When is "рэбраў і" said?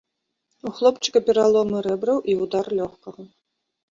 1.87-2.37